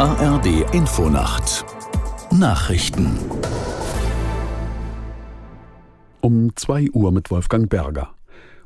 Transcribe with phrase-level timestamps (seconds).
[0.00, 1.66] ARD Infonacht
[2.32, 3.18] Nachrichten
[6.22, 8.14] um 2 Uhr mit Wolfgang Berger.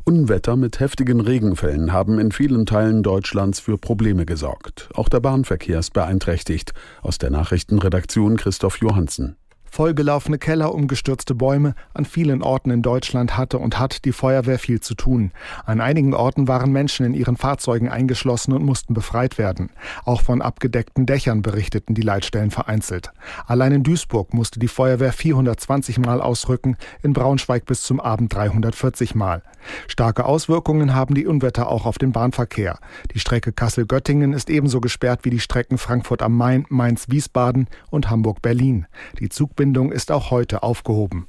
[0.04, 4.88] Unwetter mit heftigen Regenfällen haben in vielen Teilen Deutschlands für Probleme gesorgt.
[4.94, 6.72] Auch der Bahnverkehr ist beeinträchtigt.
[7.02, 9.34] Aus der Nachrichtenredaktion Christoph Johansen.
[9.74, 11.74] Vollgelaufene Keller, umgestürzte Bäume.
[11.94, 15.32] An vielen Orten in Deutschland hatte und hat die Feuerwehr viel zu tun.
[15.66, 19.70] An einigen Orten waren Menschen in ihren Fahrzeugen eingeschlossen und mussten befreit werden.
[20.04, 23.10] Auch von abgedeckten Dächern berichteten die Leitstellen vereinzelt.
[23.48, 29.16] Allein in Duisburg musste die Feuerwehr 420 Mal ausrücken, in Braunschweig bis zum Abend 340
[29.16, 29.42] Mal.
[29.88, 32.78] Starke Auswirkungen haben die Unwetter auch auf den Bahnverkehr.
[33.12, 38.86] Die Strecke Kassel-Göttingen ist ebenso gesperrt wie die Strecken Frankfurt am Main, Mainz-Wiesbaden und Hamburg-Berlin.
[39.18, 41.26] Die Zugbindung Verbindung ist auch heute aufgehoben.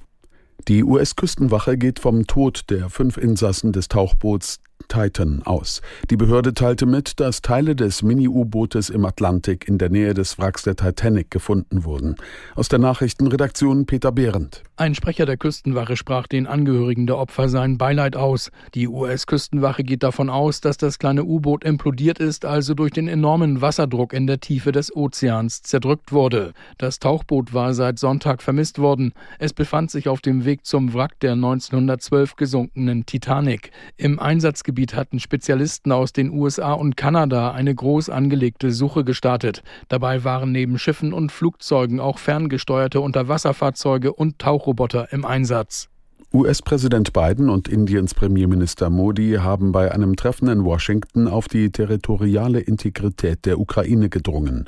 [0.68, 5.82] Die US-Küstenwache geht vom Tod der fünf Insassen des Tauchboots Titan aus.
[6.10, 10.64] Die Behörde teilte mit, dass Teile des Mini-U-Bootes im Atlantik in der Nähe des Wracks
[10.64, 12.16] der Titanic gefunden wurden.
[12.56, 14.64] Aus der Nachrichtenredaktion Peter Behrendt.
[14.78, 18.52] Ein Sprecher der Küstenwache sprach den Angehörigen der Opfer sein Beileid aus.
[18.74, 23.62] Die US-Küstenwache geht davon aus, dass das kleine U-Boot implodiert ist, also durch den enormen
[23.62, 26.54] Wasserdruck in der Tiefe des Ozeans zerdrückt wurde.
[26.78, 29.14] Das Tauchboot war seit Sonntag vermisst worden.
[29.40, 33.72] Es befand sich auf dem Weg zum Wrack der 1912 gesunkenen Titanic.
[33.98, 34.20] Im
[34.66, 39.62] Einsatzgebiet Gebiet hatten Spezialisten aus den USA und Kanada eine groß angelegte Suche gestartet.
[39.90, 45.90] Dabei waren neben Schiffen und Flugzeugen auch ferngesteuerte Unterwasserfahrzeuge und Tauchroboter im Einsatz.
[46.36, 52.60] US-Präsident Biden und Indiens Premierminister Modi haben bei einem Treffen in Washington auf die territoriale
[52.60, 54.66] Integrität der Ukraine gedrungen.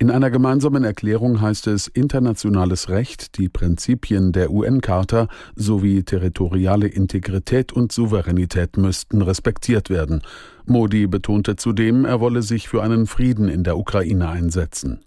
[0.00, 7.72] In einer gemeinsamen Erklärung heißt es, internationales Recht, die Prinzipien der UN-Charta sowie territoriale Integrität
[7.72, 10.20] und Souveränität müssten respektiert werden.
[10.66, 14.98] Modi betonte zudem, er wolle sich für einen Frieden in der Ukraine einsetzen.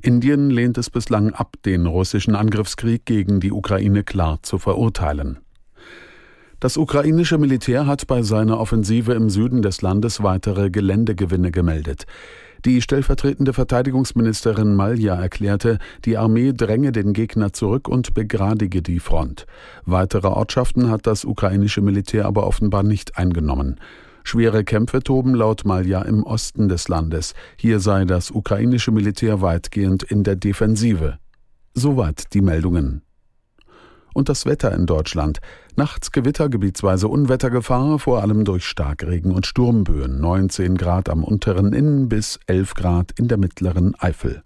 [0.00, 5.36] Indien lehnt es bislang ab, den russischen Angriffskrieg gegen die Ukraine klar zu verurteilen.
[6.60, 12.04] Das ukrainische Militär hat bei seiner Offensive im Süden des Landes weitere Geländegewinne gemeldet.
[12.66, 19.46] Die stellvertretende Verteidigungsministerin Malja erklärte, die Armee dränge den Gegner zurück und begradige die Front.
[19.86, 23.80] Weitere Ortschaften hat das ukrainische Militär aber offenbar nicht eingenommen.
[24.22, 27.32] Schwere Kämpfe toben laut Malja im Osten des Landes.
[27.56, 31.18] Hier sei das ukrainische Militär weitgehend in der Defensive.
[31.72, 33.00] Soweit die Meldungen.
[34.14, 35.40] Und das Wetter in Deutschland.
[35.76, 40.20] Nachts Gewitter, gebietsweise Unwettergefahr, vor allem durch Starkregen und Sturmböen.
[40.20, 44.42] 19 Grad am unteren Innen bis 11 Grad in der mittleren Eifel.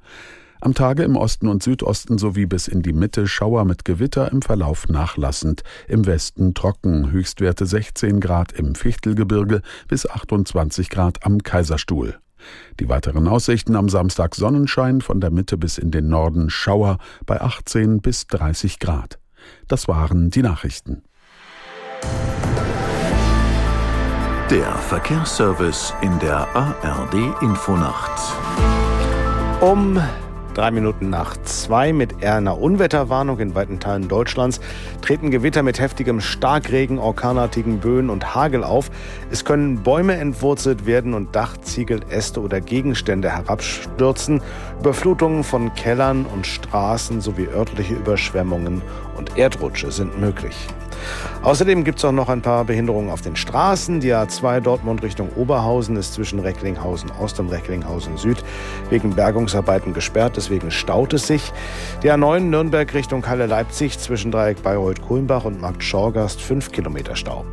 [0.64, 4.40] Am Tage im Osten und Südosten sowie bis in die Mitte Schauer mit Gewitter im
[4.40, 5.62] Verlauf nachlassend.
[5.88, 12.18] Im Westen trocken, Höchstwerte 16 Grad im Fichtelgebirge bis 28 Grad am Kaiserstuhl.
[12.80, 16.96] Die weiteren Aussichten am Samstag Sonnenschein von der Mitte bis in den Norden Schauer
[17.26, 19.18] bei 18 bis 30 Grad.
[19.68, 21.02] Das waren die Nachrichten.
[24.50, 28.20] Der Verkehrsservice in der ARD Infonacht.
[29.60, 29.98] Um
[30.54, 34.60] Drei Minuten nach zwei mit eher einer Unwetterwarnung in weiten Teilen Deutschlands
[35.02, 38.88] treten Gewitter mit heftigem Starkregen, orkanartigen Böen und Hagel auf.
[39.32, 44.42] Es können Bäume entwurzelt werden und Dachziegel, Äste oder Gegenstände herabstürzen.
[44.78, 48.80] Überflutungen von Kellern und Straßen sowie örtliche Überschwemmungen
[49.16, 50.54] und Erdrutsche sind möglich.
[51.42, 54.00] Außerdem gibt es auch noch ein paar Behinderungen auf den Straßen.
[54.00, 58.42] Die A2 Dortmund Richtung Oberhausen ist zwischen Recklinghausen Ost und Recklinghausen Süd
[58.90, 61.52] wegen Bergungsarbeiten gesperrt, deswegen staut es sich.
[62.02, 67.44] Die A9 Nürnberg Richtung Halle Leipzig zwischen Dreieck Bayreuth-Kulmbach und Markt Schorgast 5 Kilometer Stau.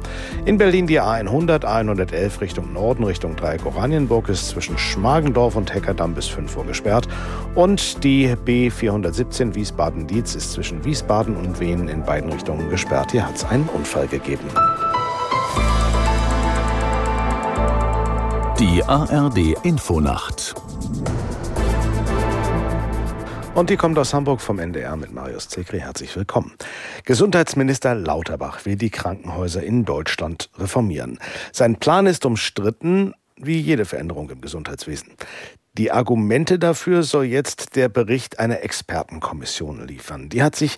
[0.46, 6.14] In Berlin die A100, A111 Richtung Norden Richtung Dreieck Oranienburg ist zwischen Schmargendorf und Heckerdamm
[6.14, 7.08] bis 5 Uhr gesperrt.
[7.56, 13.12] Und die B417 Wiesbaden-Dietz ist zwischen Wiesbaden und Wien in beiden Richtungen gesperrt.
[13.12, 14.46] Hier hat es einen Unfall gegeben.
[18.60, 20.54] Die ARD Infonacht.
[23.56, 25.80] Und die kommt aus Hamburg vom NDR mit Marius Zekri.
[25.80, 26.52] Herzlich willkommen.
[27.06, 31.18] Gesundheitsminister Lauterbach will die Krankenhäuser in Deutschland reformieren.
[31.54, 35.14] Sein Plan ist umstritten, wie jede Veränderung im Gesundheitswesen.
[35.78, 40.28] Die Argumente dafür soll jetzt der Bericht einer Expertenkommission liefern.
[40.28, 40.78] Die hat sich